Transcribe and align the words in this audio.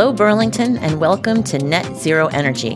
Hello, 0.00 0.14
Burlington, 0.14 0.78
and 0.78 0.98
welcome 0.98 1.42
to 1.42 1.58
Net 1.58 1.94
Zero 1.94 2.28
Energy. 2.28 2.74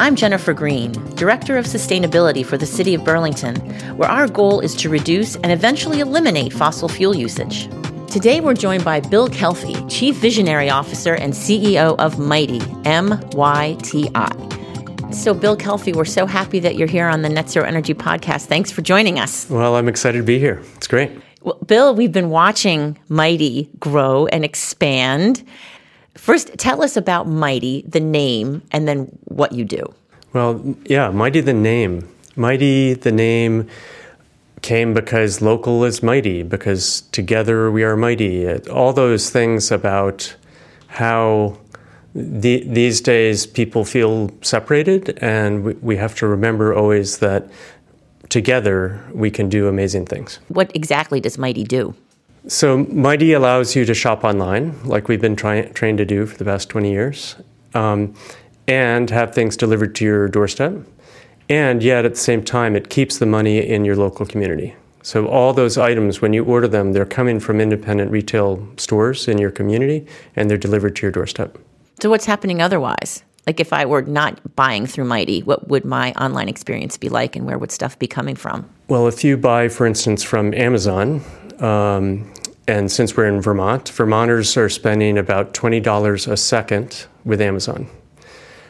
I'm 0.00 0.16
Jennifer 0.16 0.54
Green, 0.54 0.92
Director 1.14 1.58
of 1.58 1.66
Sustainability 1.66 2.42
for 2.42 2.56
the 2.56 2.64
City 2.64 2.94
of 2.94 3.04
Burlington, 3.04 3.56
where 3.98 4.08
our 4.08 4.26
goal 4.26 4.60
is 4.60 4.74
to 4.76 4.88
reduce 4.88 5.36
and 5.36 5.52
eventually 5.52 6.00
eliminate 6.00 6.54
fossil 6.54 6.88
fuel 6.88 7.14
usage. 7.14 7.68
Today, 8.10 8.40
we're 8.40 8.54
joined 8.54 8.82
by 8.82 8.98
Bill 8.98 9.28
Calfee, 9.28 9.90
Chief 9.90 10.16
Visionary 10.16 10.70
Officer 10.70 11.12
and 11.12 11.34
CEO 11.34 11.94
of 11.98 12.14
Myti, 12.14 12.62
M 12.86 13.20
Y 13.32 13.76
T 13.82 14.08
I. 14.14 15.10
So, 15.12 15.34
Bill 15.34 15.54
Calfee, 15.54 15.94
we're 15.94 16.06
so 16.06 16.24
happy 16.24 16.60
that 16.60 16.76
you're 16.76 16.88
here 16.88 17.08
on 17.08 17.20
the 17.20 17.28
Net 17.28 17.50
Zero 17.50 17.66
Energy 17.66 17.92
podcast. 17.92 18.46
Thanks 18.46 18.70
for 18.70 18.80
joining 18.80 19.18
us. 19.18 19.50
Well, 19.50 19.76
I'm 19.76 19.86
excited 19.86 20.16
to 20.16 20.24
be 20.24 20.38
here. 20.38 20.62
It's 20.76 20.86
great. 20.86 21.10
Well, 21.42 21.58
Bill, 21.66 21.94
we've 21.94 22.10
been 22.10 22.30
watching 22.30 22.98
Myti 23.10 23.68
grow 23.78 24.26
and 24.28 24.46
expand. 24.46 25.46
First, 26.28 26.58
tell 26.58 26.82
us 26.82 26.94
about 26.94 27.26
Myti, 27.26 27.90
the 27.90 28.00
name, 28.00 28.60
and 28.70 28.86
then 28.86 29.06
what 29.24 29.52
you 29.52 29.64
do. 29.64 29.82
Well, 30.34 30.62
yeah, 30.84 31.10
Myti 31.10 31.42
the 31.42 31.54
name. 31.54 32.06
Myti 32.36 33.00
the 33.00 33.10
name 33.10 33.66
came 34.60 34.92
because 34.92 35.40
local 35.40 35.86
is 35.86 36.02
mighty, 36.02 36.42
because 36.42 37.00
together 37.12 37.70
we 37.70 37.82
are 37.82 37.96
mighty. 37.96 38.46
All 38.68 38.92
those 38.92 39.30
things 39.30 39.70
about 39.70 40.36
how 40.88 41.56
the, 42.14 42.62
these 42.62 43.00
days 43.00 43.46
people 43.46 43.86
feel 43.86 44.30
separated, 44.42 45.18
and 45.22 45.64
we, 45.64 45.72
we 45.80 45.96
have 45.96 46.14
to 46.16 46.26
remember 46.26 46.74
always 46.74 47.20
that 47.20 47.50
together 48.28 49.02
we 49.14 49.30
can 49.30 49.48
do 49.48 49.66
amazing 49.66 50.04
things. 50.04 50.40
What 50.48 50.70
exactly 50.76 51.20
does 51.20 51.38
Myti 51.38 51.66
do? 51.66 51.94
So, 52.46 52.84
Myti 52.84 53.34
allows 53.36 53.76
you 53.76 53.84
to 53.84 53.94
shop 53.94 54.24
online, 54.24 54.78
like 54.84 55.08
we've 55.08 55.20
been 55.20 55.36
try- 55.36 55.62
trained 55.62 55.98
to 55.98 56.04
do 56.04 56.24
for 56.24 56.36
the 56.36 56.44
past 56.44 56.68
20 56.68 56.90
years, 56.90 57.36
um, 57.74 58.14
and 58.66 59.10
have 59.10 59.34
things 59.34 59.56
delivered 59.56 59.94
to 59.96 60.04
your 60.04 60.28
doorstep. 60.28 60.74
And 61.48 61.82
yet, 61.82 62.04
at 62.04 62.12
the 62.12 62.20
same 62.20 62.42
time, 62.42 62.76
it 62.76 62.90
keeps 62.90 63.18
the 63.18 63.26
money 63.26 63.58
in 63.58 63.84
your 63.84 63.96
local 63.96 64.24
community. 64.26 64.74
So, 65.02 65.26
all 65.26 65.52
those 65.52 65.78
items, 65.78 66.20
when 66.20 66.32
you 66.32 66.44
order 66.44 66.68
them, 66.68 66.92
they're 66.92 67.06
coming 67.06 67.40
from 67.40 67.60
independent 67.60 68.10
retail 68.10 68.66
stores 68.76 69.26
in 69.26 69.38
your 69.38 69.50
community 69.50 70.06
and 70.36 70.50
they're 70.50 70.58
delivered 70.58 70.96
to 70.96 71.02
your 71.02 71.12
doorstep. 71.12 71.58
So, 72.00 72.10
what's 72.10 72.26
happening 72.26 72.60
otherwise? 72.60 73.22
Like, 73.46 73.60
if 73.60 73.72
I 73.72 73.86
were 73.86 74.02
not 74.02 74.54
buying 74.56 74.86
through 74.86 75.06
Myti, 75.06 75.42
what 75.42 75.68
would 75.68 75.86
my 75.86 76.12
online 76.12 76.50
experience 76.50 76.98
be 76.98 77.08
like 77.08 77.34
and 77.34 77.46
where 77.46 77.56
would 77.56 77.72
stuff 77.72 77.98
be 77.98 78.06
coming 78.06 78.36
from? 78.36 78.68
Well, 78.88 79.08
if 79.08 79.24
you 79.24 79.38
buy, 79.38 79.68
for 79.68 79.86
instance, 79.86 80.22
from 80.22 80.52
Amazon, 80.52 81.22
um, 81.60 82.32
and 82.66 82.92
since 82.92 83.16
we're 83.16 83.26
in 83.26 83.40
Vermont, 83.40 83.88
Vermonters 83.88 84.56
are 84.56 84.68
spending 84.68 85.16
about 85.16 85.54
$20 85.54 86.30
a 86.30 86.36
second 86.36 87.06
with 87.24 87.40
Amazon. 87.40 87.88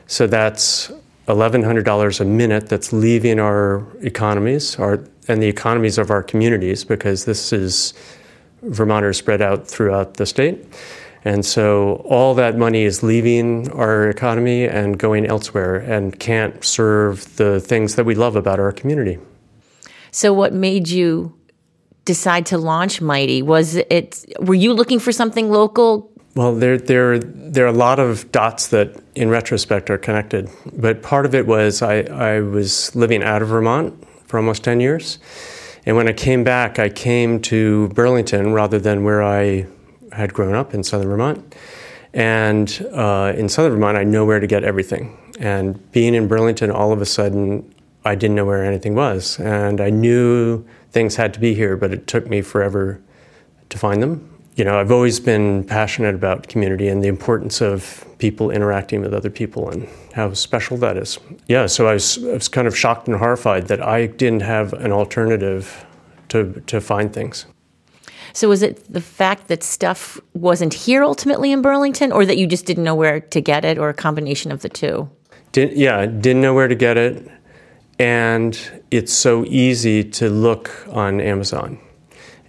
So 0.07 0.27
that's 0.27 0.93
$1,100 1.27 2.21
a 2.21 2.25
minute 2.25 2.69
that's 2.69 2.93
leaving 2.93 3.39
our 3.39 3.85
economies 4.01 4.79
our, 4.79 5.05
and 5.27 5.43
the 5.43 5.49
economies 5.49 5.99
of 5.99 6.11
our 6.11 6.23
communities 6.23 6.85
because 6.85 7.25
this 7.25 7.53
is 7.53 7.93
Vermonters 8.63 9.19
spread 9.19 9.43
out 9.43 9.69
throughout 9.69 10.15
the 10.15 10.27
state. 10.27 10.65
And 11.25 11.45
so 11.45 12.03
all 12.09 12.35
that 12.35 12.57
money 12.57 12.85
is 12.85 13.03
leaving 13.03 13.71
our 13.73 14.09
economy 14.09 14.65
and 14.65 14.99
going 14.99 15.27
elsewhere 15.27 15.77
and 15.77 16.19
can't 16.19 16.65
serve 16.65 17.37
the 17.37 17.61
things 17.61 17.97
that 17.97 18.05
we 18.05 18.15
love 18.15 18.37
about 18.37 18.59
our 18.59 18.73
community. 18.73 19.19
So, 20.11 20.33
what 20.33 20.53
made 20.53 20.89
you 20.89 21.38
decide 22.09 22.47
to 22.47 22.57
launch 22.57 23.01
Myti? 23.03 23.43
Was 23.43 23.77
it 23.77 24.25
were 24.41 24.55
you 24.65 24.73
looking 24.73 24.99
for 24.99 25.13
something 25.13 25.51
local? 25.51 26.11
Well, 26.35 26.55
there 26.55 26.79
there 26.79 27.19
there 27.19 27.65
are 27.67 27.75
a 27.75 27.81
lot 27.89 27.99
of 27.99 28.33
dots 28.33 28.69
that, 28.69 28.89
in 29.15 29.29
retrospect, 29.29 29.91
are 29.91 29.99
connected. 29.99 30.49
But 30.73 31.03
part 31.03 31.27
of 31.27 31.35
it 31.35 31.47
was 31.47 31.83
I, 31.83 31.97
I 32.31 32.41
was 32.41 32.97
living 32.97 33.23
out 33.23 33.43
of 33.43 33.49
Vermont 33.49 33.93
for 34.27 34.39
almost 34.39 34.65
ten 34.65 34.81
years, 34.81 35.19
and 35.85 35.97
when 35.97 36.09
I 36.09 36.15
came 36.15 36.45
back, 36.45 36.79
I 36.79 36.89
came 36.89 37.41
to 37.53 37.89
Burlington 37.89 38.55
rather 38.55 38.79
than 38.79 39.05
where 39.05 39.23
I 39.23 39.67
had 40.13 40.33
grown 40.33 40.55
up 40.55 40.73
in 40.75 40.83
southern 40.83 41.09
Vermont. 41.09 41.55
And 42.15 42.69
uh, 42.95 43.35
in 43.37 43.49
southern 43.51 43.73
Vermont, 43.73 43.99
I 43.99 44.05
know 44.05 44.25
where 44.25 44.41
to 44.41 44.47
get 44.47 44.65
everything. 44.65 45.19
And 45.39 45.77
being 45.93 46.15
in 46.15 46.27
Burlington, 46.27 46.71
all 46.71 46.91
of 46.91 47.03
a 47.03 47.07
sudden, 47.07 47.63
I 48.05 48.15
didn't 48.15 48.37
know 48.37 48.47
where 48.47 48.65
anything 48.65 48.95
was. 48.95 49.39
And 49.39 49.81
I 49.81 49.91
knew 49.91 50.65
things 50.91 51.17
had 51.17 51.35
to 51.35 51.41
be 51.41 51.55
here, 51.55 51.77
but 51.77 51.93
it 51.93 52.07
took 52.07 52.29
me 52.29 52.43
forever 52.43 53.01
to 53.69 53.79
find 53.79 54.03
them. 54.03 54.35
You 54.57 54.65
know, 54.65 54.81
I've 54.81 54.91
always 54.91 55.21
been 55.21 55.65
passionate 55.65 56.15
about 56.15 56.49
community 56.49 56.89
and 56.89 57.03
the 57.03 57.09
importance 57.09 57.61
of 57.61 58.05
people 58.19 58.51
interacting 58.51 59.01
with 59.01 59.15
other 59.15 59.31
people 59.31 59.71
and 59.71 59.89
how 60.15 60.33
special 60.33 60.77
that 60.79 60.97
is. 60.97 61.19
Yeah, 61.47 61.67
so 61.67 61.87
I 61.87 61.95
was, 61.95 62.19
I 62.25 62.33
was 62.33 62.49
kind 62.49 62.67
of 62.67 62.77
shocked 62.77 63.07
and 63.07 63.17
horrified 63.17 63.69
that 63.69 63.81
I 63.81 64.07
didn't 64.07 64.43
have 64.43 64.73
an 64.73 64.91
alternative 64.91 65.87
to, 66.31 66.61
to 66.67 66.81
find 66.81 67.13
things. 67.13 67.47
So 68.33 68.49
was 68.49 68.63
it 68.63 68.93
the 68.93 69.01
fact 69.01 69.49
that 69.49 69.63
stuff 69.63 70.21
wasn't 70.35 70.75
here 70.75 71.05
ultimately 71.05 71.53
in 71.53 71.63
Burlington, 71.63 72.13
or 72.13 72.27
that 72.27 72.37
you 72.37 72.47
just 72.47 72.67
didn't 72.67 72.85
know 72.85 72.95
where 72.95 73.21
to 73.21 73.41
get 73.41 73.65
it, 73.65 73.79
or 73.79 73.89
a 73.89 73.95
combination 73.95 74.53
of 74.53 74.63
the 74.63 74.69
two? 74.69 75.09
Did, 75.53 75.73
yeah, 75.73 76.05
didn't 76.05 76.43
know 76.43 76.53
where 76.53 76.69
to 76.69 76.75
get 76.75 76.99
it, 76.99 77.27
and 77.99 78.83
it's 78.91 79.13
so 79.13 79.45
easy 79.47 80.05
to 80.05 80.31
look 80.31 80.87
on 80.91 81.21
Amazon, 81.21 81.79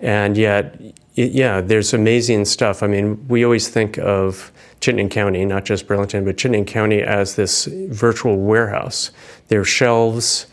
and 0.02 0.38
yet, 0.38 0.80
it, 1.16 1.32
yeah, 1.32 1.62
there's 1.62 1.94
amazing 1.94 2.46
stuff. 2.46 2.84
I 2.84 2.88
mean, 2.88 3.28
we 3.28 3.44
always 3.44 3.68
think 3.68 3.98
of 3.98 4.52
Chittenden 4.80 5.10
County, 5.10 5.44
not 5.46 5.66
just 5.66 5.88
Burlington, 5.88 6.24
but 6.24 6.38
Chittenden 6.38 6.66
County 6.66 7.02
as 7.02 7.36
this 7.36 7.66
virtual 7.66 8.38
warehouse. 8.38 9.12
There 9.50 9.62
are 9.62 9.66
shelves 9.66 10.46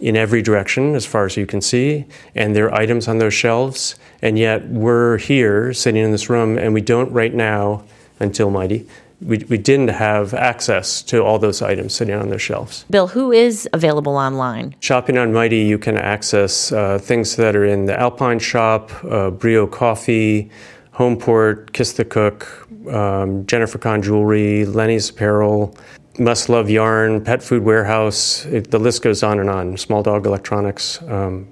in 0.00 0.16
every 0.16 0.42
direction 0.42 0.94
as 0.94 1.06
far 1.06 1.24
as 1.26 1.36
you 1.36 1.46
can 1.46 1.60
see, 1.60 2.04
and 2.34 2.54
there 2.54 2.66
are 2.66 2.74
items 2.74 3.08
on 3.08 3.18
those 3.18 3.34
shelves, 3.34 3.96
and 4.22 4.38
yet 4.38 4.66
we're 4.68 5.18
here 5.18 5.72
sitting 5.72 6.02
in 6.02 6.12
this 6.12 6.30
room, 6.30 6.58
and 6.58 6.72
we 6.72 6.80
don't 6.80 7.10
right 7.12 7.34
now, 7.34 7.82
until 8.20 8.50
Myti, 8.50 8.86
we, 9.20 9.38
we 9.48 9.58
didn't 9.58 9.88
have 9.88 10.34
access 10.34 11.02
to 11.02 11.22
all 11.22 11.38
those 11.38 11.62
items 11.62 11.94
sitting 11.94 12.14
on 12.14 12.28
their 12.28 12.38
shelves. 12.38 12.84
Bill, 12.90 13.08
who 13.08 13.32
is 13.32 13.68
available 13.72 14.16
online? 14.16 14.74
Shopping 14.80 15.16
on 15.16 15.32
Myti, 15.32 15.66
you 15.66 15.78
can 15.78 15.96
access 15.96 16.72
uh, 16.72 16.98
things 16.98 17.36
that 17.36 17.56
are 17.56 17.64
in 17.64 17.86
the 17.86 17.98
Alpine 17.98 18.38
Shop, 18.38 18.90
uh, 19.04 19.30
Brio 19.30 19.66
Coffee, 19.66 20.50
Homeport, 20.92 21.72
Kiss 21.72 21.92
the 21.94 22.04
Cook, 22.04 22.68
um, 22.90 23.46
Jennifer 23.46 23.78
Kahn 23.78 24.02
Jewelry, 24.02 24.64
Lenny's 24.64 25.10
Apparel, 25.10 25.76
must 26.18 26.48
Love 26.48 26.70
Yarn, 26.70 27.22
Pet 27.22 27.42
Food 27.42 27.62
Warehouse, 27.62 28.46
it, 28.46 28.70
the 28.70 28.78
list 28.78 29.02
goes 29.02 29.22
on 29.22 29.38
and 29.38 29.50
on. 29.50 29.76
Small 29.76 30.02
Dog 30.02 30.26
Electronics, 30.26 31.02
um, 31.02 31.46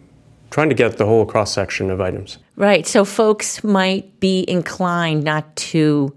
trying 0.50 0.69
to 0.69 0.75
get 0.75 0.96
the 0.96 1.04
whole 1.06 1.26
cross 1.26 1.52
section 1.52 1.91
of 1.91 2.00
items. 2.00 2.38
Right. 2.56 2.86
So 2.86 3.04
folks 3.04 3.64
might 3.64 4.20
be 4.20 4.44
inclined 4.48 5.25
not 5.25 5.54
to 5.56 6.14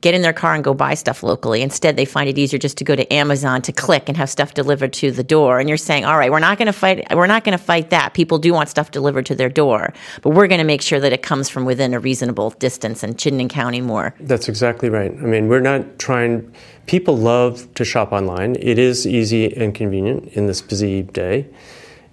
get 0.00 0.14
in 0.14 0.22
their 0.22 0.32
car 0.32 0.54
and 0.54 0.62
go 0.62 0.72
buy 0.72 0.94
stuff 0.94 1.22
locally. 1.22 1.60
Instead, 1.60 1.96
they 1.96 2.04
find 2.04 2.28
it 2.28 2.38
easier 2.38 2.58
just 2.58 2.78
to 2.78 2.84
go 2.84 2.94
to 2.94 3.12
Amazon 3.12 3.60
to 3.62 3.72
click 3.72 4.08
and 4.08 4.16
have 4.16 4.30
stuff 4.30 4.54
delivered 4.54 4.92
to 4.92 5.10
the 5.10 5.24
door. 5.24 5.58
And 5.58 5.68
you're 5.68 5.76
saying, 5.76 6.04
all 6.04 6.16
right, 6.16 6.30
we're 6.30 6.38
not 6.38 6.56
going 6.58 6.66
to 6.66 6.72
fight. 6.72 7.04
We're 7.14 7.26
not 7.26 7.42
going 7.44 7.56
to 7.56 7.62
fight 7.62 7.90
that. 7.90 8.14
People 8.14 8.38
do 8.38 8.52
want 8.52 8.68
stuff 8.68 8.92
delivered 8.92 9.26
to 9.26 9.34
their 9.34 9.48
door, 9.48 9.92
but 10.22 10.30
we're 10.30 10.46
going 10.46 10.60
to 10.60 10.64
make 10.64 10.82
sure 10.82 11.00
that 11.00 11.12
it 11.12 11.22
comes 11.22 11.48
from 11.48 11.64
within 11.64 11.94
a 11.94 12.00
reasonable 12.00 12.50
distance 12.50 13.02
and 13.02 13.18
Chittenden 13.18 13.48
County 13.48 13.80
more. 13.80 14.14
That's 14.20 14.48
exactly 14.48 14.88
right. 14.88 15.10
I 15.10 15.26
mean, 15.26 15.48
we're 15.48 15.60
not 15.60 15.98
trying. 15.98 16.54
People 16.86 17.16
love 17.16 17.72
to 17.74 17.84
shop 17.84 18.12
online. 18.12 18.56
It 18.60 18.78
is 18.78 19.06
easy 19.06 19.54
and 19.56 19.74
convenient 19.74 20.28
in 20.28 20.46
this 20.46 20.62
busy 20.62 21.02
day, 21.02 21.48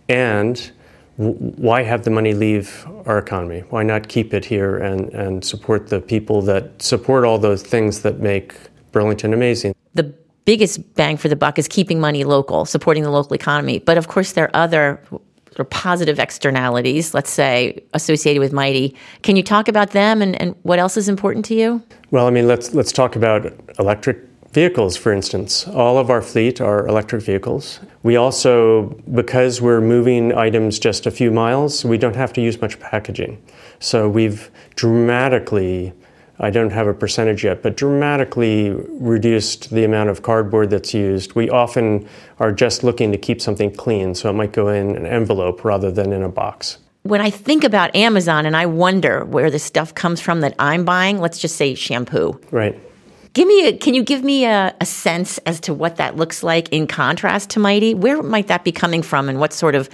and 0.09 0.71
why 1.17 1.83
have 1.83 2.03
the 2.03 2.09
money 2.09 2.33
leave 2.33 2.85
our 3.06 3.17
economy? 3.17 3.62
Why 3.69 3.83
not 3.83 4.09
keep 4.09 4.33
it 4.33 4.44
here 4.44 4.77
and, 4.77 5.09
and 5.13 5.45
support 5.45 5.88
the 5.88 6.01
people 6.01 6.41
that 6.44 6.81
support 6.81 7.23
all 7.23 7.38
those 7.38 7.63
things 7.63 8.01
that 8.01 8.19
make 8.19 8.53
Burlington 8.91 9.33
amazing? 9.33 9.73
The 9.94 10.13
biggest 10.44 10.95
bang 10.95 11.17
for 11.17 11.29
the 11.29 11.35
buck 11.35 11.57
is 11.57 11.67
keeping 11.67 12.00
money 12.00 12.23
local, 12.23 12.65
supporting 12.65 13.03
the 13.03 13.12
local 13.12 13.33
economy. 13.33 13.79
But 13.79 13.97
of 13.97 14.07
course, 14.07 14.33
there 14.33 14.45
are 14.45 14.56
other 14.56 15.01
or 15.57 15.63
positive 15.63 16.19
externalities, 16.19 17.13
let's 17.13 17.31
say, 17.31 17.81
associated 17.94 18.41
with 18.41 18.51
Myti. 18.51 18.94
Can 19.21 19.38
you 19.38 19.44
talk 19.44 19.69
about 19.69 19.91
them 19.91 20.21
and, 20.21 20.39
and 20.41 20.53
what 20.63 20.79
else 20.79 20.97
is 20.97 21.07
important 21.07 21.45
to 21.45 21.56
you? 21.56 21.81
Well, 22.12 22.27
I 22.27 22.29
mean, 22.29 22.45
let's 22.45 22.73
let's 22.73 22.91
talk 22.91 23.15
about 23.15 23.53
electric 23.79 24.17
vehicles, 24.55 24.95
for 24.95 25.11
instance. 25.11 25.67
All 25.67 25.97
of 25.97 26.09
our 26.09 26.21
fleet 26.21 26.61
are 26.61 26.87
electric 26.87 27.21
vehicles. 27.21 27.81
We 28.03 28.15
also, 28.15 28.83
because 29.13 29.61
we're 29.61 29.81
moving 29.81 30.33
items 30.33 30.79
just 30.79 31.05
a 31.05 31.11
few 31.11 31.29
miles, 31.29 31.83
we 31.83 31.97
don't 31.97 32.15
have 32.15 32.31
to 32.33 32.41
use 32.41 32.61
much 32.61 32.79
packaging. 32.79 33.43
So 33.79 34.07
we've 34.07 34.49
dramatically, 34.75 35.93
I 36.39 36.51
don't 36.51 36.71
have 36.71 36.87
a 36.87 36.93
percentage 36.93 37.43
yet, 37.43 37.63
but 37.63 37.75
dramatically 37.75 38.71
reduced 38.71 39.71
the 39.71 39.83
amount 39.83 40.09
of 40.09 40.21
cardboard 40.21 40.69
that's 40.69 40.93
used. 40.93 41.35
We 41.35 41.49
often 41.49 42.07
are 42.39 42.53
just 42.53 42.81
looking 42.81 43.11
to 43.11 43.17
keep 43.17 43.41
something 43.41 43.75
clean, 43.75 44.15
so 44.15 44.29
it 44.29 44.33
might 44.33 44.53
go 44.53 44.69
in 44.69 44.95
an 44.95 45.05
envelope 45.05 45.65
rather 45.65 45.91
than 45.91 46.13
in 46.13 46.23
a 46.23 46.29
box 46.29 46.77
when 47.03 47.21
I 47.21 47.29
think 47.29 47.63
about 47.63 47.95
Amazon 47.95 48.47
and 48.47 48.57
I 48.57 48.65
wonder 48.65 49.23
where 49.25 49.51
the 49.51 49.59
stuff 49.59 49.93
comes 49.93 50.19
from 50.19 50.41
that 50.41 50.55
I'm 50.57 50.85
buying, 50.85 51.19
let's 51.19 51.37
just 51.37 51.55
say 51.55 51.75
shampoo. 51.75 52.41
Right 52.49 52.75
Give 53.35 53.49
me 53.49 53.67
a, 53.67 53.77
can 53.77 53.93
you 53.93 54.01
give 54.01 54.23
me 54.23 54.45
a, 54.45 54.73
a, 54.79 54.85
sense 54.85 55.39
as 55.39 55.59
to 55.61 55.73
what 55.73 55.97
that 55.97 56.15
looks 56.15 56.41
like 56.41 56.69
in 56.69 56.87
contrast 56.87 57.49
to 57.51 57.59
Myti? 57.59 57.93
Where 57.93 58.23
might 58.23 58.47
that 58.47 58.63
be 58.63 58.71
coming 58.71 59.03
from 59.03 59.27
and 59.27 59.41
what 59.41 59.51
sort 59.51 59.75
of 59.75 59.89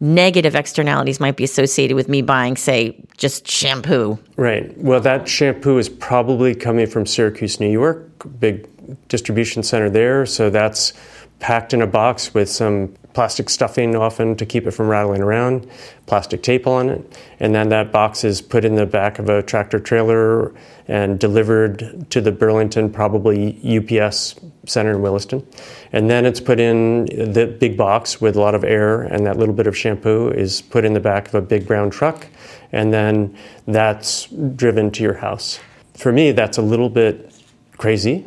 negative 0.00 0.54
externalities 0.54 1.18
might 1.18 1.36
be 1.36 1.44
associated 1.44 1.94
with 1.94 2.10
me 2.10 2.20
buying, 2.20 2.56
say, 2.56 3.02
just 3.16 3.48
shampoo? 3.48 4.18
Right. 4.36 4.76
Well, 4.76 5.00
that 5.00 5.26
shampoo 5.26 5.78
is 5.78 5.88
probably 5.88 6.54
coming 6.54 6.86
from 6.86 7.06
Syracuse, 7.06 7.58
New 7.58 7.70
York, 7.70 8.06
big 8.38 8.68
distribution 9.08 9.62
center 9.62 9.88
there. 9.88 10.26
So 10.26 10.50
that's 10.50 10.92
packed 11.38 11.72
in 11.72 11.82
a 11.82 11.86
box 11.86 12.34
with 12.34 12.48
some 12.48 12.94
plastic 13.14 13.48
stuffing 13.50 13.96
often 13.96 14.36
to 14.36 14.46
keep 14.46 14.66
it 14.66 14.70
from 14.70 14.86
rattling 14.86 15.22
around, 15.22 15.68
plastic 16.06 16.42
tape 16.42 16.66
on 16.66 16.88
it, 16.88 17.18
and 17.40 17.54
then 17.54 17.68
that 17.68 17.90
box 17.90 18.22
is 18.22 18.40
put 18.40 18.64
in 18.64 18.76
the 18.76 18.86
back 18.86 19.18
of 19.18 19.28
a 19.28 19.42
tractor 19.42 19.80
trailer 19.80 20.54
and 20.86 21.18
delivered 21.18 22.06
to 22.10 22.20
the 22.20 22.30
Burlington, 22.30 22.90
probably 22.90 23.58
UPS 23.76 24.36
center 24.66 24.92
in 24.92 25.02
Williston. 25.02 25.44
And 25.92 26.08
then 26.08 26.26
it's 26.26 26.40
put 26.40 26.60
in 26.60 27.06
the 27.06 27.46
big 27.46 27.76
box 27.76 28.20
with 28.20 28.36
a 28.36 28.40
lot 28.40 28.54
of 28.54 28.62
air, 28.62 29.02
and 29.02 29.26
that 29.26 29.36
little 29.36 29.54
bit 29.54 29.66
of 29.66 29.76
shampoo 29.76 30.30
is 30.30 30.62
put 30.62 30.84
in 30.84 30.92
the 30.92 31.00
back 31.00 31.28
of 31.28 31.34
a 31.34 31.42
big 31.42 31.66
brown 31.66 31.90
truck, 31.90 32.26
and 32.72 32.92
then 32.92 33.36
that's 33.66 34.26
driven 34.54 34.90
to 34.92 35.02
your 35.02 35.14
house. 35.14 35.58
For 35.94 36.12
me, 36.12 36.32
that's 36.32 36.58
a 36.58 36.62
little 36.62 36.88
bit 36.88 37.34
crazy 37.78 38.26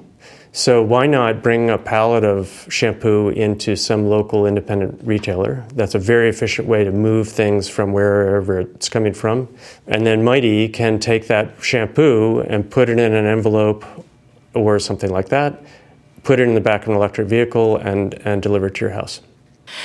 so 0.54 0.84
why 0.84 1.08
not 1.08 1.42
bring 1.42 1.70
a 1.70 1.78
pallet 1.78 2.26
of 2.26 2.68
shampoo 2.70 3.30
into 3.30 3.78
some 3.78 4.08
local 4.08 4.46
independent 4.46 5.00
retailer? 5.04 5.66
That's 5.76 5.96
a 5.96 6.00
very 6.00 6.28
efficient 6.28 6.68
way 6.68 6.84
to 6.84 6.92
move 6.92 7.30
things 7.30 7.70
from 7.70 7.94
wherever 7.94 8.60
it's 8.60 8.90
coming 8.90 9.14
from. 9.14 9.48
And 9.88 10.06
then 10.06 10.24
Myti 10.24 10.72
can 10.72 11.00
take 11.00 11.28
that 11.28 11.54
shampoo 11.62 12.42
and 12.42 12.70
put 12.70 12.90
it 12.90 13.00
in 13.00 13.14
an 13.14 13.26
envelope 13.26 13.86
or 14.54 14.78
something 14.78 15.10
like 15.10 15.30
that, 15.30 15.64
put 16.24 16.42
it 16.42 16.48
in 16.50 16.54
the 16.54 16.62
back 16.62 16.84
of 16.84 16.90
an 16.90 16.96
electric 16.96 17.30
vehicle 17.30 17.78
and, 17.78 18.16
and 18.26 18.42
deliver 18.42 18.68
it 18.68 18.76
to 18.76 18.86
your 18.86 18.94
house. 18.94 19.22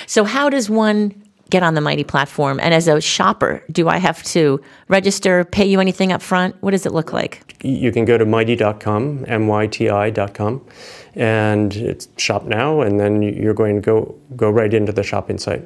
So 0.06 0.24
how 0.24 0.50
does 0.50 0.68
one 0.68 1.25
get 1.50 1.62
on 1.62 1.74
the 1.74 1.80
Myti 1.80 2.06
platform? 2.06 2.58
And 2.60 2.74
as 2.74 2.88
a 2.88 3.00
shopper, 3.00 3.62
do 3.70 3.88
I 3.88 3.98
have 3.98 4.22
to 4.24 4.60
register, 4.88 5.44
pay 5.44 5.66
you 5.66 5.80
anything 5.80 6.12
up 6.12 6.22
front? 6.22 6.56
What 6.60 6.72
does 6.72 6.86
it 6.86 6.92
look 6.92 7.12
like? 7.12 7.54
You 7.62 7.92
can 7.92 8.04
go 8.04 8.18
to 8.18 8.24
myti.com, 8.24 9.24
M-Y-T-I.com, 9.26 10.66
and 11.14 11.76
it's 11.76 12.08
shop 12.16 12.44
now, 12.44 12.82
and 12.82 13.00
then 13.00 13.22
you're 13.22 13.54
going 13.54 13.76
to 13.76 13.80
go, 13.80 14.14
go 14.36 14.50
right 14.50 14.72
into 14.72 14.92
the 14.92 15.02
shopping 15.02 15.38
site. 15.38 15.62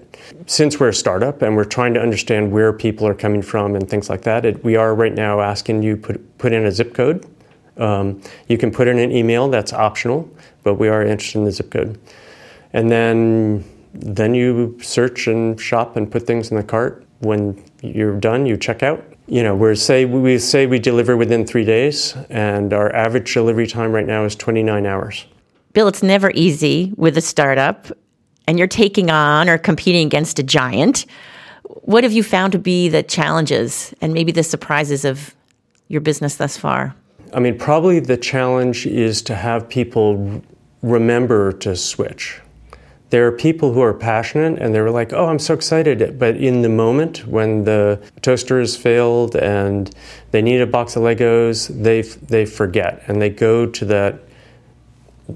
Since 0.47 0.79
we're 0.79 0.91
a 0.91 0.95
startup 0.95 1.43
and 1.43 1.57
we're 1.57 1.65
trying 1.65 1.95
to 1.95 2.01
understand 2.01 2.53
where 2.53 2.73
people 2.73 3.07
are 3.07 3.15
coming 3.15 3.43
from 3.43 3.75
and 3.75 3.89
things 3.89 4.09
like 4.09 4.23
that, 4.23 4.45
it, 4.45 4.63
we 4.63 4.77
are 4.77 4.95
right 4.95 5.15
now 5.15 5.41
asking 5.41 5.83
you 5.83 5.97
put, 5.97 6.39
put 6.39 6.53
in 6.53 6.65
a 6.65 6.73
zip 6.73 6.95
code. 6.95 7.27
Um, 7.77 8.21
you 8.47 8.59
can 8.59 8.71
put 8.71 8.87
in 8.89 8.99
an 8.99 9.11
email, 9.11 9.49
that's 9.49 9.73
optional, 9.73 10.31
but 10.63 10.75
we 10.75 10.89
are 10.89 11.03
interested 11.03 11.39
in 11.39 11.45
the 11.45 11.53
zip 11.53 11.71
code. 11.71 11.99
And 12.73 12.91
then 12.91 13.65
then 13.93 14.35
you 14.35 14.79
search 14.81 15.27
and 15.27 15.61
shop 15.61 15.97
and 15.97 16.11
put 16.11 16.27
things 16.27 16.51
in 16.51 16.57
the 16.57 16.63
cart. 16.63 17.05
When 17.21 17.63
you're 17.83 18.19
done, 18.19 18.47
you 18.47 18.57
check 18.57 18.83
out. 18.83 19.05
You 19.27 19.43
know, 19.43 19.55
we're 19.55 19.75
say 19.75 20.05
we 20.05 20.39
say 20.39 20.67
we 20.67 20.79
deliver 20.79 21.17
within 21.17 21.47
three 21.47 21.65
days, 21.65 22.17
and 22.31 22.73
our 22.73 22.95
average 22.95 23.33
delivery 23.33 23.67
time 23.67 23.93
right 23.93 24.07
now 24.07 24.25
is 24.25 24.35
29 24.35 24.87
hours. 24.87 25.27
Bill, 25.73 25.87
it's 25.87 26.03
never 26.03 26.33
easy 26.35 26.93
with 26.97 27.17
a 27.17 27.21
startup, 27.21 27.87
and 28.49 28.59
you're 28.59 28.67
taking 28.67 29.11
on 29.11 29.49
or 29.49 29.57
competing 29.57 30.07
against 30.07 30.39
a 30.41 30.43
giant. 30.43 31.07
What 31.63 32.03
have 32.03 32.13
you 32.13 32.25
found 32.25 32.53
to 32.53 32.59
be 32.59 32.89
the 32.89 33.05
challenges 33.05 33.95
and 34.01 34.13
maybe 34.13 34.33
the 34.33 34.43
surprises 34.43 35.05
of 35.05 35.35
your 35.87 36.01
business 36.01 36.37
thus 36.37 36.57
far? 36.57 36.95
I 37.33 37.39
mean, 37.39 37.57
probably 37.57 38.01
the 38.01 38.17
challenge 38.17 38.87
is 38.87 39.23
to 39.23 39.37
have 39.37 39.69
people 39.69 40.43
remember 40.83 41.53
to 41.53 41.77
switch 41.77 42.41
there 43.11 43.27
are 43.27 43.33
people 43.33 43.73
who 43.73 43.83
are 43.83 43.93
passionate 43.93 44.61
and 44.61 44.75
they 44.75 44.81
were 44.81 44.91
like, 44.91 45.13
oh, 45.13 45.27
I'm 45.27 45.39
so 45.39 45.53
excited. 45.53 46.19
But 46.19 46.37
in 46.37 46.63
the 46.63 46.69
moment 46.69 47.27
when 47.27 47.65
the 47.65 48.01
toaster 48.23 48.61
has 48.61 48.77
failed 48.77 49.35
and 49.37 49.93
they 50.31 50.41
need 50.41 50.61
a 50.61 50.67
box 50.67 50.97
of 50.97 51.03
Legos, 51.03 51.69
they, 51.83 52.03
they 52.03 52.47
forget 52.47 53.03
and 53.09 53.21
they 53.21 53.29
go 53.29 53.67
to 53.67 53.85
that, 53.87 54.21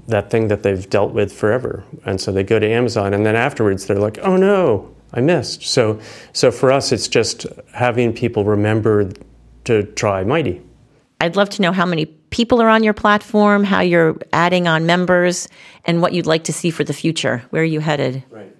that 0.07 0.29
thing 0.29 0.47
that 0.47 0.63
they've 0.63 0.89
dealt 0.89 1.13
with 1.13 1.33
forever. 1.33 1.83
And 2.05 2.19
so 2.19 2.31
they 2.31 2.43
go 2.43 2.59
to 2.59 2.67
Amazon 2.67 3.13
and 3.13 3.25
then 3.25 3.35
afterwards 3.35 3.87
they're 3.87 3.99
like, 3.99 4.19
oh 4.19 4.37
no, 4.37 4.95
I 5.13 5.19
missed. 5.21 5.63
So, 5.63 5.99
so 6.31 6.51
for 6.51 6.71
us, 6.71 6.91
it's 6.91 7.07
just 7.07 7.45
having 7.73 8.13
people 8.13 8.45
remember 8.45 9.11
to 9.65 9.83
try 9.83 10.23
Myti. 10.23 10.61
I'd 11.21 11.35
love 11.35 11.49
to 11.51 11.61
know 11.61 11.71
how 11.71 11.85
many 11.85 12.05
people 12.35 12.61
are 12.61 12.67
on 12.67 12.83
your 12.83 12.93
platform, 12.93 13.63
how 13.63 13.79
you're 13.79 14.17
adding 14.33 14.67
on 14.67 14.85
members, 14.85 15.47
and 15.85 16.01
what 16.01 16.11
you'd 16.11 16.25
like 16.25 16.43
to 16.43 16.51
see 16.51 16.69
for 16.69 16.83
the 16.83 16.91
future. 16.91 17.41
Where 17.49 17.61
are 17.61 17.71
you 17.75 17.79
headed? 17.79 18.23
Right. 18.29 18.53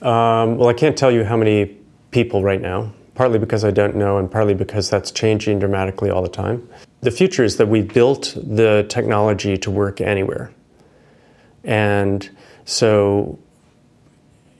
Um, 0.00 0.56
well, 0.56 0.70
I 0.70 0.72
can't 0.72 0.96
tell 0.96 1.10
you 1.10 1.22
how 1.22 1.36
many 1.36 1.76
people 2.12 2.42
right 2.42 2.62
now, 2.62 2.94
partly 3.14 3.38
because 3.38 3.62
I 3.62 3.72
don't 3.72 3.94
know, 3.94 4.16
and 4.16 4.30
partly 4.30 4.54
because 4.54 4.88
that's 4.88 5.10
changing 5.10 5.58
dramatically 5.58 6.08
all 6.08 6.22
the 6.22 6.30
time. 6.30 6.66
The 7.02 7.10
future 7.10 7.44
is 7.44 7.58
that 7.58 7.68
we 7.68 7.82
built 7.82 8.34
the 8.34 8.86
technology 8.88 9.58
to 9.58 9.70
work 9.70 10.00
anywhere. 10.00 10.50
And 11.62 12.26
so 12.64 13.38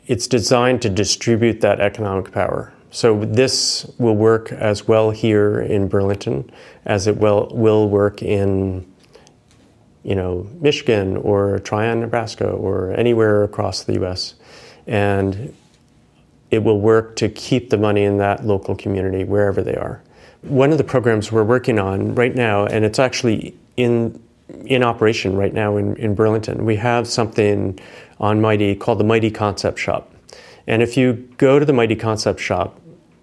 it's 0.07 0.27
designed 0.27 0.83
to 0.83 0.91
distribute 0.91 1.63
that 1.63 1.81
economic 1.81 2.31
power. 2.31 2.75
So 2.91 3.25
this 3.25 3.91
will 3.99 4.17
work 4.17 4.51
as 4.53 4.89
well 4.89 5.11
here 5.11 5.61
in 5.61 5.89
Burlington 5.89 6.51
as 6.85 7.07
it 7.07 7.17
will, 7.17 7.49
will 7.53 7.89
work 7.89 8.23
in 8.23 8.87
you 10.03 10.15
know, 10.15 10.49
Michigan 10.61 11.17
or 11.19 11.59
Tryon, 11.61 12.01
Nebraska 12.01 12.49
or 12.49 12.93
anywhere 12.93 13.45
across 13.45 13.85
the 13.85 14.03
US. 14.05 14.35
And 14.87 15.55
it 16.51 16.65
will 16.65 16.81
work 16.81 17.17
to 17.17 17.29
keep 17.29 17.71
the 17.71 17.77
money 17.77 18.03
in 18.03 18.19
that 18.19 18.45
local 18.45 18.75
community 18.75 19.25
wherever 19.25 19.63
they 19.63 19.77
are. 19.77 20.03
One 20.43 20.73
of 20.73 20.79
the 20.79 20.85
programs 20.85 21.31
we're 21.31 21.45
working 21.45 21.79
on 21.79 22.15
right 22.15 22.35
now, 22.35 22.67
and 22.67 22.85
it's 22.85 22.99
actually 22.99 23.55
in 23.77 24.21
in 24.65 24.83
operation 24.83 25.37
right 25.37 25.55
now 25.55 25.77
in, 25.77 25.95
in 25.95 26.13
Burlington, 26.13 26.65
we 26.65 26.75
have 26.75 27.07
something 27.07 27.79
on 28.19 28.41
Myti 28.41 28.77
called 28.77 28.99
the 28.99 29.05
Myti 29.05 29.33
Concept 29.33 29.79
Shop. 29.79 30.13
And 30.67 30.83
if 30.83 30.97
you 30.97 31.13
go 31.39 31.61
to 31.61 31.65
the 31.65 31.73
Myti 31.73 31.99
Concept 31.99 32.41
Shop, 32.41 32.80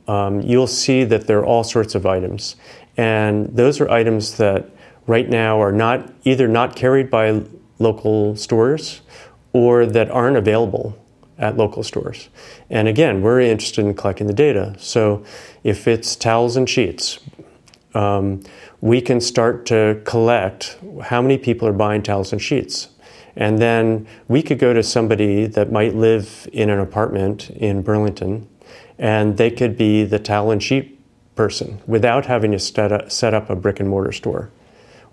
um, 0.07 0.41
you'll 0.41 0.67
see 0.67 1.03
that 1.03 1.27
there 1.27 1.39
are 1.39 1.45
all 1.45 1.63
sorts 1.63 1.95
of 1.95 2.05
items. 2.05 2.55
And 2.95 3.47
those 3.55 3.79
are 3.81 3.89
items 3.89 4.37
that 4.37 4.69
right 5.05 5.29
now 5.29 5.61
are 5.61 5.71
not 5.71 6.11
either 6.23 6.47
not 6.47 6.75
carried 6.75 7.09
by 7.09 7.41
local 7.79 8.35
stores 8.35 9.01
or 9.53 9.85
that 9.85 10.09
aren't 10.11 10.37
available 10.37 10.97
at 11.37 11.55
local 11.55 11.83
stores. 11.83 12.29
And 12.69 12.87
again, 12.87 13.21
we're 13.21 13.41
interested 13.41 13.85
in 13.85 13.93
collecting 13.93 14.27
the 14.27 14.33
data. 14.33 14.75
So 14.79 15.23
if 15.63 15.87
it's 15.87 16.15
towels 16.15 16.57
and 16.57 16.67
sheets, 16.67 17.19
um, 17.93 18.43
we 18.81 19.01
can 19.01 19.21
start 19.21 19.65
to 19.67 20.01
collect 20.03 20.77
how 21.03 21.21
many 21.21 21.37
people 21.37 21.67
are 21.67 21.73
buying 21.73 22.01
towels 22.01 22.31
and 22.31 22.41
sheets. 22.41 22.89
And 23.35 23.59
then 23.59 24.07
we 24.27 24.41
could 24.41 24.57
go 24.57 24.73
to 24.73 24.81
somebody 24.81 25.45
that 25.45 25.71
might 25.71 25.93
live 25.95 26.49
in 26.51 26.69
an 26.71 26.79
apartment 26.79 27.51
in 27.51 27.83
Burlington 27.83 28.47
and 28.99 29.37
they 29.37 29.51
could 29.51 29.77
be 29.77 30.03
the 30.03 30.19
towel 30.19 30.51
and 30.51 30.61
sheet 30.61 30.99
person 31.35 31.79
without 31.87 32.25
having 32.25 32.51
to 32.51 32.59
set 32.59 33.33
up 33.33 33.49
a 33.49 33.55
brick 33.55 33.79
and 33.79 33.89
mortar 33.89 34.11
store. 34.11 34.49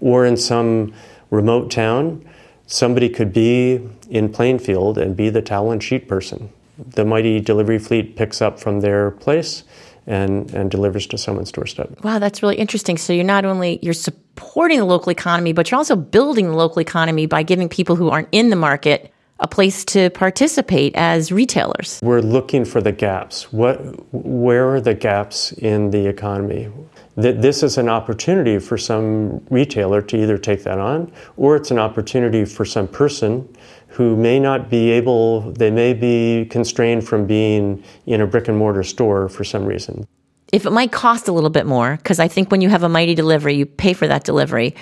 Or 0.01 0.25
in 0.25 0.37
some 0.37 0.93
remote 1.31 1.71
town, 1.71 2.25
somebody 2.67 3.09
could 3.09 3.33
be 3.33 3.81
in 4.09 4.33
Plainfield 4.33 4.99
and 4.99 5.17
be 5.17 5.31
the 5.31 5.43
towel 5.43 5.71
and 5.71 5.83
sheet 5.83 6.09
person. 6.09 6.51
The 6.79 7.05
Myti 7.05 7.45
delivery 7.45 7.79
fleet 7.79 8.17
picks 8.17 8.43
up 8.43 8.59
from 8.59 8.81
their 8.81 9.13
place 9.13 9.65
and, 10.07 10.53
and 10.53 10.71
delivers 10.71 11.07
to 11.09 11.19
someone's 11.19 11.53
doorstep. 11.53 12.03
Wow, 12.03 12.19
that's 12.19 12.43
really 12.43 12.57
interesting. 12.57 12.99
So 12.99 13.13
you're 13.13 13.25
not 13.25 13.45
only 13.45 13.79
you're 13.81 13.95
supporting 13.95 14.79
the 14.79 14.85
local 14.85 15.11
economy, 15.11 15.53
but 15.53 15.71
you're 15.71 15.79
also 15.79 15.97
building 15.97 16.49
the 16.49 16.57
local 16.57 16.81
economy 16.81 17.27
by 17.27 17.43
giving 17.43 17.69
people 17.69 17.97
who 17.97 18.11
aren't 18.11 18.29
in 18.33 18.51
the 18.51 18.57
market 18.57 19.14
a 19.41 19.49
place 19.49 19.85
to 19.85 20.11
participate 20.11 20.95
as 20.95 21.33
retailers. 21.33 22.01
We're 22.03 22.21
looking 22.21 22.65
for 22.65 22.81
the 22.81 22.93
gaps. 22.93 23.53
What, 23.53 23.77
where 24.13 24.73
are 24.73 24.81
the 24.81 24.95
gaps 24.95 25.53
in 25.53 25.91
the 25.91 26.07
economy? 26.07 26.71
That 27.17 27.43
this 27.43 27.63
is 27.63 27.79
an 27.79 27.89
opportunity 27.89 28.59
for 28.59 28.79
some 28.79 29.45
retailer 29.51 30.03
to 30.03 30.17
either 30.23 30.39
take 30.39 30.63
that 30.65 30.79
on, 30.79 31.13
or 31.37 31.57
it's 31.57 31.71
an 31.71 31.79
opportunity 31.79 32.45
for 32.45 32.65
some 32.65 32.89
person 32.89 33.49
who 33.89 34.17
may 34.17 34.41
not 34.41 34.69
be 34.69 34.91
able, 34.91 35.53
they 35.53 35.71
may 35.71 35.95
be 35.95 36.47
constrained 36.51 37.07
from 37.07 37.27
being 37.27 37.83
in 38.07 38.21
a 38.21 38.27
brick 38.27 38.49
and 38.49 38.59
mortar 38.59 38.83
store 38.83 39.29
for 39.29 39.45
some 39.45 39.65
reason. 39.65 40.07
If 40.53 40.67
it 40.67 40.71
might 40.71 40.93
cost 40.93 41.29
a 41.29 41.33
little 41.33 41.51
bit 41.51 41.67
more, 41.67 41.97
because 41.97 42.19
I 42.19 42.29
think 42.29 42.51
when 42.51 42.61
you 42.61 42.69
have 42.69 42.83
a 42.83 42.89
Myti 42.89 43.15
delivery, 43.15 43.55
you 43.55 43.67
pay 43.67 43.93
for 43.93 44.07
that 44.09 44.25
delivery. 44.25 44.75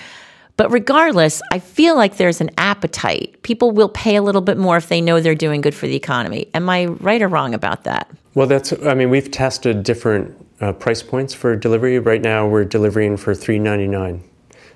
But 0.55 0.71
regardless, 0.71 1.41
I 1.51 1.59
feel 1.59 1.95
like 1.95 2.17
there's 2.17 2.41
an 2.41 2.51
appetite. 2.57 3.41
People 3.43 3.71
will 3.71 3.89
pay 3.89 4.15
a 4.15 4.21
little 4.21 4.41
bit 4.41 4.57
more 4.57 4.77
if 4.77 4.87
they 4.87 5.01
know 5.01 5.19
they're 5.19 5.35
doing 5.35 5.61
good 5.61 5.73
for 5.73 5.87
the 5.87 5.95
economy. 5.95 6.47
Am 6.53 6.69
I 6.69 6.85
right 6.85 7.21
or 7.21 7.27
wrong 7.27 7.53
about 7.53 7.83
that? 7.85 8.09
Well, 8.35 8.47
that's, 8.47 8.73
I 8.83 8.93
mean, 8.93 9.09
we've 9.09 9.31
tested 9.31 9.83
different 9.83 10.35
uh, 10.61 10.73
price 10.73 11.01
points 11.01 11.33
for 11.33 11.55
delivery. 11.55 11.97
Right 11.99 12.21
now, 12.21 12.47
we're 12.47 12.65
delivering 12.65 13.17
for 13.17 13.33
$3.99. 13.33 14.21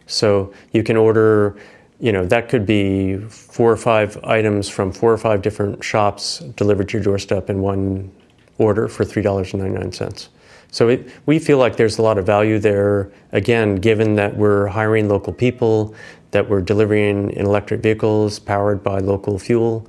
So 0.07 0.53
you 0.71 0.83
can 0.83 0.97
order 0.97 1.57
you 1.99 2.11
know, 2.11 2.25
that 2.25 2.49
could 2.49 2.65
be 2.65 3.17
four 3.17 3.71
or 3.71 3.77
five 3.77 4.17
items 4.23 4.69
from 4.69 4.91
four 4.91 5.11
or 5.11 5.17
five 5.17 5.41
different 5.41 5.83
shops 5.83 6.39
delivered 6.55 6.89
to 6.89 6.97
your 6.97 7.03
doorstep 7.03 7.49
in 7.49 7.61
one 7.61 8.11
order 8.57 8.87
for 8.87 9.03
$3.99. 9.03 10.27
So 10.71 10.89
it, 10.89 11.09
we 11.25 11.39
feel 11.39 11.57
like 11.57 11.77
there's 11.77 11.97
a 11.97 12.01
lot 12.01 12.17
of 12.17 12.25
value 12.25 12.59
there, 12.59 13.11
again, 13.31 13.75
given 13.75 14.15
that 14.15 14.35
we're 14.35 14.67
hiring 14.67 15.07
local 15.07 15.33
people, 15.33 15.95
that 16.31 16.49
we're 16.49 16.61
delivering 16.61 17.31
in 17.31 17.45
electric 17.45 17.81
vehicles 17.81 18.39
powered 18.39 18.83
by 18.83 18.99
local 18.99 19.39
fuel. 19.39 19.87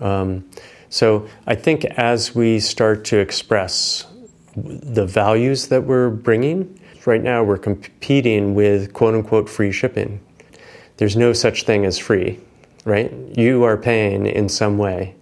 Um, 0.00 0.48
so 0.90 1.28
I 1.46 1.54
think 1.54 1.84
as 1.84 2.34
we 2.34 2.60
start 2.60 3.04
to 3.06 3.18
express 3.18 4.06
the 4.56 5.06
values 5.06 5.68
that 5.68 5.84
we're 5.84 6.10
bringing, 6.10 6.78
right 7.06 7.22
now 7.22 7.42
we're 7.42 7.58
competing 7.58 8.54
with 8.54 8.92
quote 8.92 9.14
unquote 9.14 9.48
free 9.48 9.72
shipping. 9.72 10.20
There's 10.98 11.16
no 11.16 11.32
such 11.32 11.62
thing 11.62 11.84
as 11.84 11.98
free, 11.98 12.40
right? 12.84 13.12
You 13.36 13.64
are 13.64 13.76
paying 13.76 14.26
in 14.26 14.48
some 14.48 14.78
way. 14.78 15.14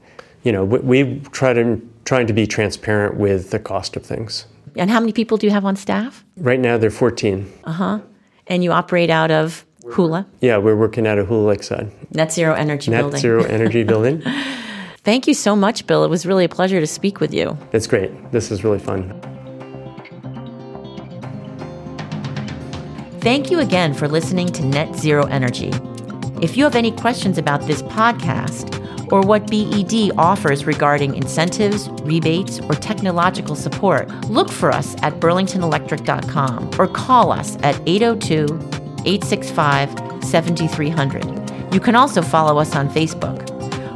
You 0.42 0.52
know, 0.52 0.64
we, 0.64 0.78
we 0.78 1.20
try 1.32 1.52
to 1.52 1.80
trying 2.04 2.26
to 2.28 2.32
be 2.32 2.46
transparent 2.46 3.16
with 3.16 3.50
the 3.50 3.58
cost 3.58 3.96
of 3.96 4.04
things. 4.04 4.46
And 4.76 4.90
how 4.90 5.00
many 5.00 5.12
people 5.12 5.36
do 5.38 5.46
you 5.46 5.52
have 5.52 5.64
on 5.64 5.76
staff? 5.76 6.24
Right 6.36 6.60
now, 6.60 6.76
they're 6.76 6.90
14. 6.90 7.50
Uh 7.64 7.72
huh. 7.72 7.98
And 8.46 8.62
you 8.62 8.72
operate 8.72 9.10
out 9.10 9.30
of 9.30 9.64
Hula? 9.90 10.26
Yeah, 10.40 10.58
we're 10.58 10.76
working 10.76 11.06
out 11.06 11.18
of 11.18 11.28
Hula 11.28 11.46
Lakeside. 11.48 11.90
Net 12.14 12.32
Zero 12.32 12.54
Energy 12.54 12.90
Net 12.90 13.02
Building. 13.02 13.20
Zero 13.20 13.44
Energy 13.44 13.82
Building. 13.92 14.22
Thank 15.02 15.26
you 15.26 15.34
so 15.34 15.56
much, 15.56 15.86
Bill. 15.86 16.04
It 16.04 16.10
was 16.10 16.26
really 16.26 16.44
a 16.44 16.48
pleasure 16.48 16.80
to 16.80 16.86
speak 16.86 17.20
with 17.20 17.32
you. 17.32 17.56
It's 17.72 17.86
great. 17.86 18.10
This 18.32 18.50
is 18.50 18.64
really 18.64 18.78
fun. 18.78 19.18
Thank 23.20 23.50
you 23.50 23.58
again 23.60 23.94
for 23.94 24.06
listening 24.08 24.48
to 24.48 24.64
Net 24.64 24.94
Zero 24.94 25.26
Energy. 25.26 25.72
If 26.40 26.56
you 26.56 26.64
have 26.64 26.76
any 26.76 26.92
questions 26.92 27.38
about 27.38 27.62
this 27.62 27.82
podcast 27.82 28.85
or 29.10 29.20
what 29.20 29.50
BED 29.50 30.12
offers 30.18 30.64
regarding 30.64 31.14
incentives, 31.14 31.88
rebates, 32.02 32.60
or 32.60 32.74
technological 32.74 33.54
support, 33.54 34.08
look 34.28 34.50
for 34.50 34.70
us 34.72 34.94
at 35.02 35.14
burlingtonelectric.com 35.20 36.70
or 36.78 36.86
call 36.86 37.32
us 37.32 37.56
at 37.62 37.80
802 37.86 38.44
865 39.04 40.24
7300. 40.24 41.74
You 41.74 41.80
can 41.80 41.94
also 41.94 42.22
follow 42.22 42.58
us 42.58 42.74
on 42.74 42.88
Facebook. 42.88 43.46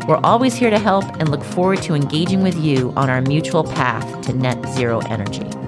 We're 0.06 0.20
always 0.24 0.54
here 0.54 0.70
to 0.70 0.78
help 0.78 1.04
and 1.20 1.28
look 1.28 1.44
forward 1.44 1.82
to 1.82 1.94
engaging 1.94 2.42
with 2.42 2.56
you 2.56 2.92
on 2.96 3.10
our 3.10 3.20
mutual 3.20 3.64
path 3.64 4.22
to 4.22 4.32
net 4.32 4.64
zero 4.74 5.00
energy. 5.06 5.59